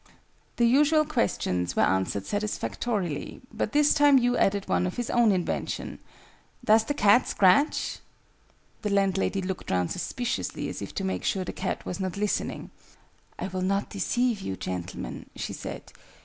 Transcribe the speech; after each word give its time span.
The 0.55 0.65
usual 0.65 1.05
questions 1.05 1.75
were 1.75 1.83
answered 1.83 2.25
satisfactorily: 2.25 3.39
but 3.53 3.71
this 3.71 3.93
time 3.93 4.17
Hugh 4.17 4.35
added 4.35 4.67
one 4.67 4.87
of 4.87 4.97
his 4.97 5.11
own 5.11 5.31
invention 5.31 5.99
"Does 6.65 6.85
the 6.85 6.95
cat 6.95 7.27
scratch?" 7.27 7.99
The 8.81 8.89
landlady 8.89 9.43
looked 9.43 9.69
round 9.69 9.91
suspiciously, 9.91 10.67
as 10.69 10.81
if 10.81 10.95
to 10.95 11.03
make 11.03 11.23
sure 11.23 11.45
the 11.45 11.53
cat 11.53 11.85
was 11.85 11.99
not 11.99 12.17
listening, 12.17 12.71
"I 13.37 13.49
will 13.49 13.61
not 13.61 13.91
deceive 13.91 14.41
you, 14.41 14.55
gentlemen," 14.55 15.29
she 15.35 15.53
said. 15.53 15.91